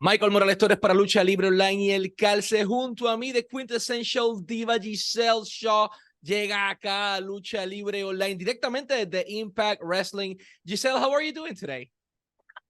[0.00, 4.46] Michael Morales Torres para Lucha Libre Online y el calce junto a mí de Quintessential
[4.46, 5.88] Diva Gisele Shaw
[6.22, 10.36] llega acá a Lucha Libre Online directamente desde Impact Wrestling.
[10.64, 11.90] Gisele, how are you doing today?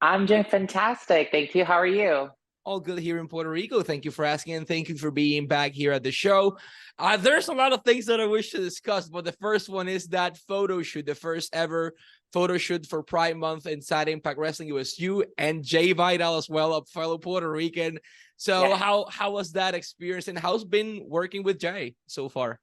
[0.00, 1.30] I'm doing fantastic.
[1.30, 1.66] Thank you.
[1.66, 2.30] How are you?
[2.64, 3.82] All good here in Puerto Rico.
[3.82, 6.56] Thank you for asking and thank you for being back here at the show.
[6.98, 9.86] Uh, there's a lot of things that I wish to discuss, but the first one
[9.86, 11.94] is that photo shoot, the first ever
[12.32, 14.68] photo shoot for Pride Month inside Impact Wrestling.
[14.68, 17.98] It was you and Jai Vidal as well, a fellow Puerto Rican.
[18.36, 18.76] So yeah.
[18.76, 22.60] how how was that experience and how's been working with Jai so far?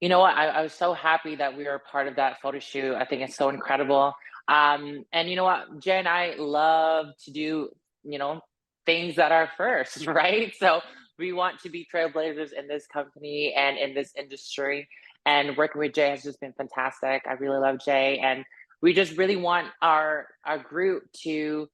[0.00, 0.34] You know what?
[0.34, 2.94] I, I was so happy that we were part of that photo shoot.
[2.94, 4.14] I think it's so incredible.
[4.48, 5.78] Um, and you know what?
[5.78, 7.68] Jai and I love to do,
[8.02, 8.40] you know,
[8.84, 10.52] things that are first, right?
[10.58, 10.80] So
[11.18, 14.88] we want to be trailblazers in this company and in this industry
[15.26, 17.22] and working with Jai has just been fantastic.
[17.26, 18.44] I really love Jai, and
[18.80, 21.68] we just really want our our group to,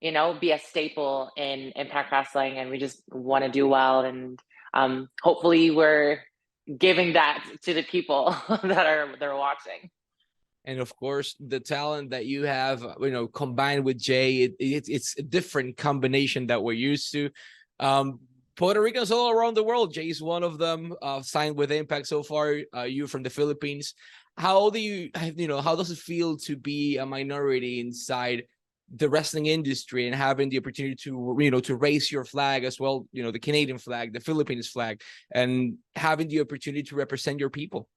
[0.00, 4.00] you know, be a staple in Impact Wrestling, and we just want to do well,
[4.00, 4.38] and
[4.74, 6.20] um, hopefully we're
[6.78, 9.90] giving that to the people that are they're watching
[10.66, 14.88] and of course the talent that you have you know combined with Jai it, it,
[14.88, 17.30] it's a different combination that we're used to
[17.78, 18.20] um
[18.56, 19.94] Puerto Ricans all around the world.
[19.94, 20.94] Jai's one of them.
[21.02, 22.56] Uh, signed with Impact so far.
[22.74, 23.94] Uh, you from the Philippines.
[24.38, 28.44] How do you, you know, how does it feel to be a minority inside
[28.94, 32.78] the wrestling industry and having the opportunity to, you know, to raise your flag as
[32.78, 35.00] well, you know, the Canadian flag, the Philippines flag,
[35.32, 37.88] and having the opportunity to represent your people?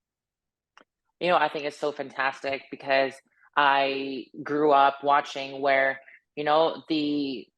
[1.19, 3.13] You know, I think it's so fantastic because
[3.55, 5.99] I grew up watching where,
[6.35, 7.48] you know, the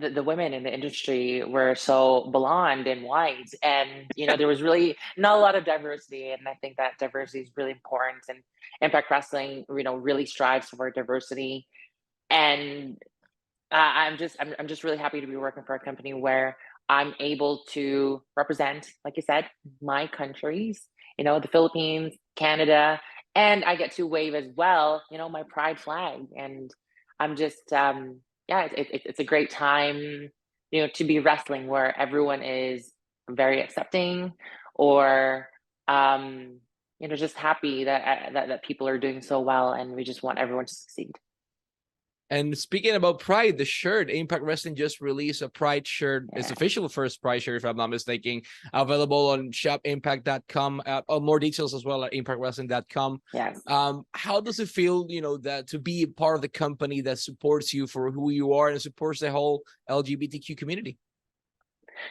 [0.00, 4.46] the, the women in the industry were so blonde and white and you know there
[4.46, 8.22] was really not a lot of diversity and i think that diversity is really important
[8.28, 8.38] and
[8.80, 11.66] impact wrestling you know really strives for diversity
[12.30, 12.96] and
[13.72, 16.56] uh, i'm just I'm, I'm just really happy to be working for a company where
[16.88, 19.46] i'm able to represent like you said
[19.82, 20.86] my countries
[21.18, 23.00] you know the philippines canada
[23.34, 26.70] and i get to wave as well you know my pride flag and
[27.18, 30.30] i'm just um yeah, it, it, it's a great time,
[30.70, 32.92] you know, to be wrestling where everyone is
[33.28, 34.32] very accepting
[34.74, 35.48] or,
[35.88, 36.60] um,
[37.00, 40.04] you know, just happy that, uh, that that people are doing so well, and we
[40.04, 41.12] just want everyone to succeed.
[42.30, 46.26] And speaking about Pride, the shirt, Impact Wrestling just released a Pride shirt.
[46.32, 46.40] Yeah.
[46.40, 48.42] It's official first Pride shirt, if I'm not mistaken.
[48.72, 50.82] Available on shopimpact.com.
[50.84, 53.22] Uh, oh, more details as well at impactwrestling.com.
[53.32, 53.60] Yes.
[53.66, 57.18] Um, how does it feel, you know, that to be part of the company that
[57.18, 60.98] supports you for who you are and supports the whole LGBTQ community?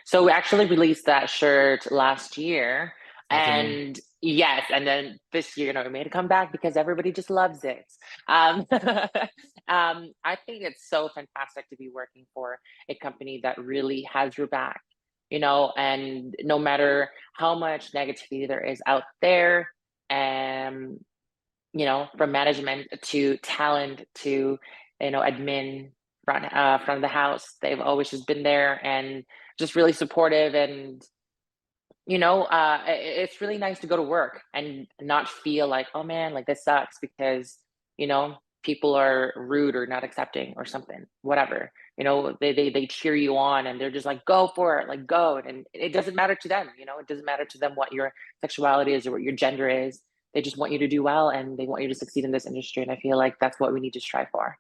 [0.06, 2.94] So we actually released that shirt last year.
[3.30, 7.30] And yes, and then this year, you know, it made a comeback because everybody just
[7.30, 7.86] loves it.
[8.28, 12.60] Um, um, I think it's so fantastic to be working for
[12.90, 14.82] a company that really has your back,
[15.30, 19.70] you know, and no matter how much negativity there is out there,
[20.10, 20.98] um,
[21.74, 24.58] you know, from management to talent to,
[25.00, 25.92] you know, admin
[26.24, 29.24] front uh, front of the house, they've always just been there and
[29.60, 31.02] just really supportive and
[32.06, 36.04] you know, uh, it's really nice to go to work and not feel like, oh
[36.04, 37.58] man, like this sucks because,
[37.98, 41.72] you know, people are rude or not accepting or something, whatever.
[41.98, 44.88] You know, they, they they cheer you on and they're just like, go for it,
[44.88, 45.38] like go.
[45.38, 48.14] And it doesn't matter to them, you know, it doesn't matter to them what your
[48.42, 50.02] sexuality is or what your gender is.
[50.34, 52.46] They just want you to do well and they want you to succeed in this
[52.46, 52.84] industry.
[52.84, 54.58] And I feel like that's what we need to strive for.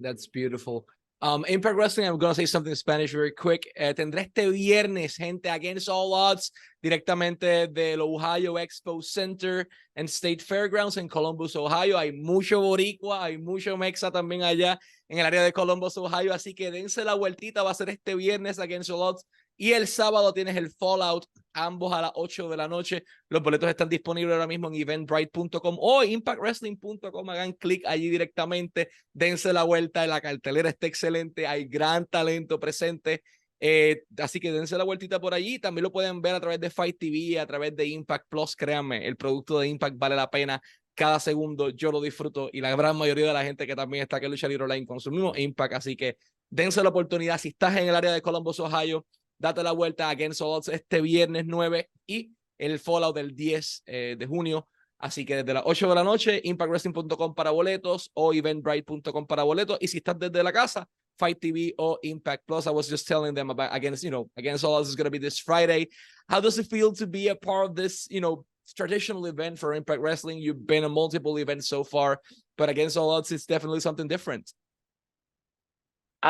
[0.00, 0.86] That's beautiful.
[1.20, 3.68] Um, Impact Wrestling, I'm going to say something in Spanish very quick.
[3.74, 10.40] Eh, tendré este viernes, gente, Against All Odds, directamente del Ohio Expo Center and State
[10.40, 11.98] Fairgrounds en Columbus, Ohio.
[11.98, 16.32] Hay mucho boricua, hay mucho mexa también allá en el área de Columbus, Ohio.
[16.32, 19.26] Así que dense la vueltita, va a ser este viernes Against All Odds.
[19.56, 21.26] Y el sábado tienes el Fallout,
[21.64, 23.04] ambos a las 8 de la noche.
[23.28, 27.30] Los boletos están disponibles ahora mismo en eventbrite.com o impactwrestling.com.
[27.30, 30.06] Hagan clic allí directamente, dense la vuelta.
[30.06, 33.22] La cartelera está excelente, hay gran talento presente.
[33.60, 35.58] Eh, así que dense la vueltita por allí.
[35.58, 38.56] También lo pueden ver a través de Fight TV, a través de Impact Plus.
[38.56, 40.60] Créanme, el producto de Impact vale la pena
[40.94, 41.70] cada segundo.
[41.70, 44.32] Yo lo disfruto y la gran mayoría de la gente que también está aquí en
[44.32, 45.74] Lucha Libre Online consumimos Impact.
[45.74, 46.16] Así que
[46.50, 47.38] dense la oportunidad.
[47.38, 49.06] Si estás en el área de Columbus, Ohio,
[49.38, 54.26] date la vuelta Against All este viernes 9 y el Fallout del 10 eh, de
[54.26, 54.68] junio.
[54.98, 59.78] Así que desde las 8 de la noche, impactwrestling.com para boletos o eventbrite.com para boletos.
[59.80, 60.88] Y si estás desde la casa,
[61.18, 62.66] Fight TV or Impact Plus.
[62.66, 65.10] I was just telling them about against, you know, against all us is going to
[65.10, 65.88] be this Friday.
[66.28, 68.44] How does it feel to be a part of this, you know,
[68.76, 70.38] traditional event for Impact Wrestling?
[70.38, 72.20] You've been a multiple events so far,
[72.56, 74.52] but against all odds, it's definitely something different.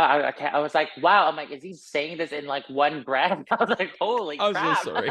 [0.01, 1.29] I, I, I was like, wow.
[1.29, 3.45] I'm like, is he saying this in like one breath?
[3.51, 4.79] I was like, holy I'm crap.
[4.79, 5.11] so sorry.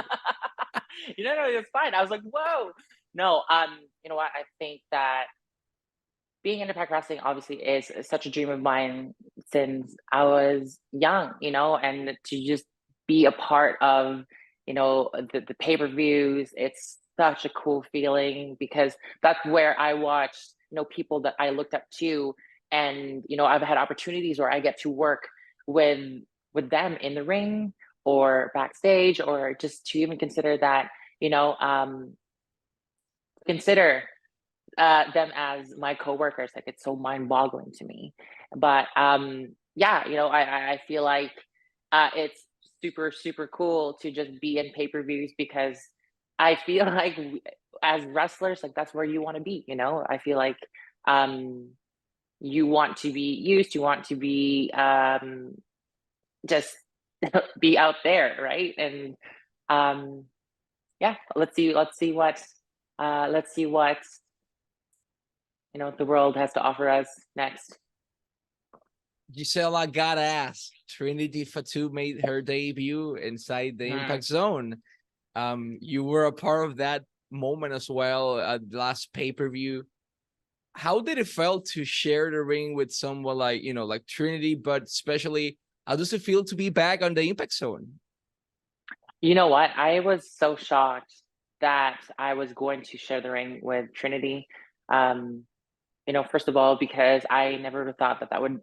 [1.18, 1.94] you know, no, it's fine.
[1.94, 2.72] I was like, whoa.
[3.14, 4.32] No, um, you know what?
[4.36, 5.26] I think that
[6.44, 9.14] being in Impact Wrestling obviously is such a dream of mine
[9.52, 12.64] since I was young, you know, and to just
[13.08, 14.24] be a part of,
[14.66, 18.94] you know, the, the pay-per-views, it's such a cool feeling because
[19.24, 22.36] that's where I watched, you know, people that I looked up to
[22.72, 25.28] and you know i've had opportunities where i get to work
[25.68, 26.00] with
[26.54, 27.74] with them in the ring
[28.06, 32.14] or backstage or just to even consider that you know um
[33.46, 34.04] consider
[34.78, 36.52] uh them as my coworkers.
[36.56, 38.14] Like it's so mind-boggling to me.
[38.56, 41.34] But um yeah you know i i feel like
[41.92, 42.46] uh it's
[42.84, 45.78] super super cool to just be in pay-per-views because
[46.40, 47.16] i feel like
[47.84, 50.04] as wrestlers like that's where you want to be you know?
[50.10, 50.58] I feel like
[51.08, 51.70] um
[52.40, 55.56] you want to be used, you want to be um,
[56.48, 56.76] just
[57.60, 58.74] be out there, right?
[58.78, 59.16] And
[59.70, 60.26] um,
[61.00, 62.42] yeah, let's see, let's see what
[63.00, 64.00] uh, let's see what
[65.74, 67.78] you know the world has to offer us next.
[69.32, 70.72] Gisele, I gotta ask.
[70.88, 74.02] Trinity Fatu made her debut inside the mm.
[74.02, 74.78] Impact Zone.
[75.36, 79.86] Um, you were a part of that moment as well at last pay per view
[80.78, 84.54] how did it feel to share the ring with someone like you know like Trinity,
[84.54, 85.58] but especially
[85.88, 88.00] how does it feel to be back on the impact zone?
[89.20, 89.72] You know what?
[89.76, 91.12] I was so shocked
[91.62, 94.48] that I was going to share the ring with Trinity.
[94.88, 95.46] Um,
[96.06, 98.62] you know, first of all, because I never thought that that would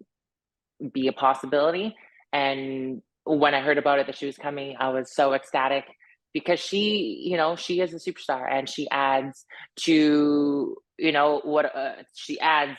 [0.92, 1.96] be a possibility.
[2.32, 5.84] And when I heard about it that she was coming, I was so ecstatic
[6.32, 9.44] because she, you know, she is a superstar and she adds
[9.80, 12.78] to you know what uh, she adds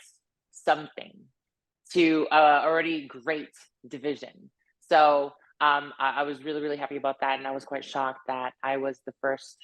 [0.51, 1.13] something
[1.93, 3.49] to uh, already great
[3.87, 4.49] division.
[4.89, 8.19] So um, I, I, was really really happy about that and i was quite shocked
[8.27, 9.55] that i was the first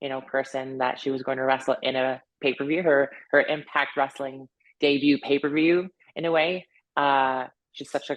[0.00, 2.82] you know person that she was going to wrestle in a pay-per-view.
[2.82, 4.48] Her her impact wrestling
[4.80, 6.66] debut pay-per-view in a way.
[6.96, 8.16] Uh, she's such a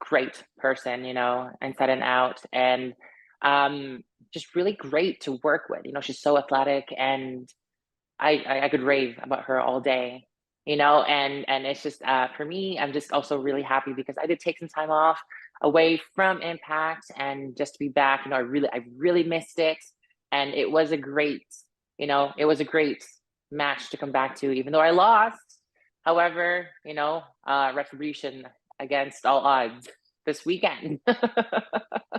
[0.00, 2.94] great person you know and setting out and
[3.42, 4.02] um,
[4.32, 5.82] just really great to work with.
[5.84, 7.48] You know she's so athletic and
[8.18, 10.26] I, I, could rave about her all day,
[10.64, 14.16] you know, and and it's just uh, for me, I'm just also really happy because
[14.20, 15.20] I did take some time off
[15.62, 18.24] away from Impact and just to be back.
[18.24, 19.78] You know, I really I really missed it,
[20.32, 21.46] and it was a great,
[21.98, 23.04] you know, it was a great
[23.50, 25.38] match to come back to, even though I lost.
[26.04, 28.46] However, you know, uh, retribution
[28.78, 29.88] against all odds
[30.24, 31.00] this weekend.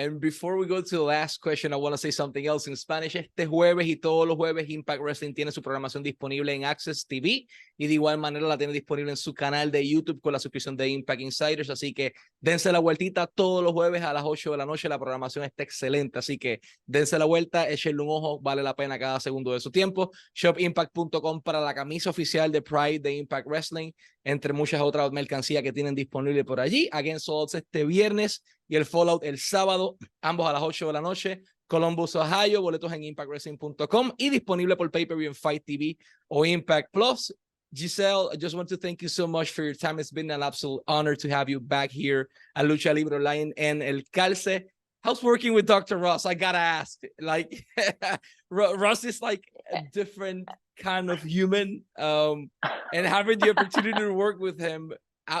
[0.00, 2.74] And before we go to the last question, I want to say something else in
[2.74, 3.16] Spanish.
[3.16, 7.46] Este jueves y todos los jueves, Impact Wrestling tiene su programación disponible en Access TV
[7.76, 10.74] y de igual manera la tiene disponible en su canal de YouTube con la suscripción
[10.74, 11.68] de Impact Insiders.
[11.68, 14.88] Así que dense la vueltita todos los jueves a las 8 de la noche.
[14.88, 16.18] La programación está excelente.
[16.18, 19.70] Así que dense la vuelta, échenle un ojo, vale la pena cada segundo de su
[19.70, 20.12] tiempo.
[20.32, 23.92] Shopimpact.com para la camisa oficial de Pride de Impact Wrestling,
[24.24, 26.88] entre muchas otras mercancías que tienen disponible por allí.
[26.92, 31.00] Against Odds este viernes y el Fallout el sábado, ambos a las 8 de la
[31.00, 31.42] noche.
[31.66, 35.96] Columbus, Ohio, boletos en impactwrestling.com y disponible por pay-per-view en Fight TV
[36.28, 37.32] o Impact Plus.
[37.72, 40.00] Giselle, I just want to thank you so much for your time.
[40.00, 43.82] It's been an absolute honor to have you back here at Lucha Libre Online and
[43.82, 44.62] El Calce.
[45.02, 45.96] How's working with Dr.
[45.96, 46.26] Ross?
[46.26, 46.98] I gotta ask.
[47.20, 47.64] Like,
[48.50, 50.48] Ross is like a different
[50.80, 52.50] kind of human, um,
[52.92, 54.92] and having the opportunity to work with him,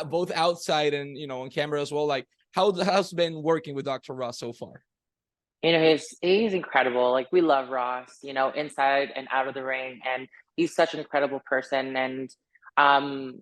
[0.06, 2.06] both outside and you know on camera as well.
[2.06, 4.14] Like, how how's been working with Dr.
[4.14, 4.84] Ross so far?
[5.62, 7.10] You know, he's he's incredible.
[7.12, 10.94] Like we love Ross, you know, inside and out of the ring, and he's such
[10.94, 11.96] an incredible person.
[11.96, 12.30] And
[12.76, 13.40] um,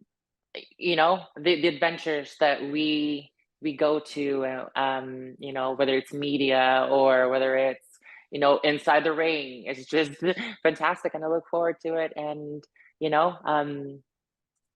[0.77, 6.13] you know, the, the adventures that we we go to, um, you know, whether it's
[6.13, 7.88] media or whether it's
[8.31, 10.13] you know inside the ring, it's just
[10.63, 12.13] fantastic, and I look forward to it.
[12.17, 12.63] And
[13.01, 14.03] you know, um,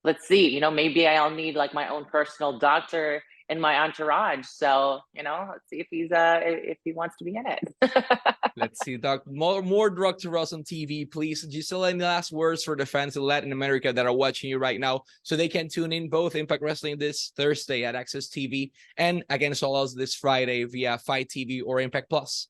[0.04, 4.46] let's see, you know, maybe I'll need like my own personal doctor in my entourage.
[4.46, 7.94] So you know, let's see if he's uh if he wants to be in it.
[8.56, 9.22] let's see, Doc.
[9.26, 11.44] More more to Ross on TV, please.
[11.44, 14.80] Gisele, any last words for the fans in Latin America that are watching you right
[14.80, 19.22] now, so they can tune in both Impact Wrestling this Thursday at AXS TV and
[19.28, 22.48] against all us this Friday via FITE TV or Impact Plus.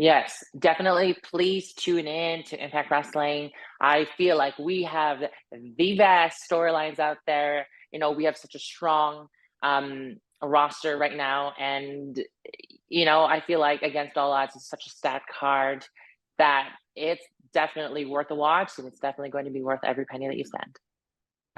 [0.00, 1.14] Yes, definitely.
[1.22, 3.50] Please tune in to Impact Wrestling.
[3.82, 5.18] I feel like we have
[5.52, 7.66] the best storylines out there.
[7.92, 9.26] You know, we have such a strong
[9.62, 11.52] um, roster right now.
[11.60, 12.18] And,
[12.88, 15.84] you know, I feel like Against All Odds is such a stat card
[16.38, 20.28] that it's definitely worth a watch and it's definitely going to be worth every penny
[20.28, 20.78] that you spend.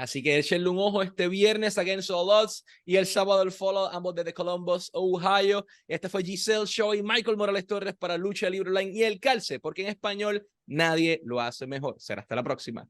[0.03, 3.87] Así que échenle un ojo este viernes Against All Odds y el sábado el follow,
[3.87, 5.65] ambos desde Columbus, Ohio.
[5.87, 9.61] Este fue Giselle Show y Michael Morales Torres para Lucha Libre Online y El Calce,
[9.61, 11.95] porque en español nadie lo hace mejor.
[12.01, 12.85] Será hasta la próxima.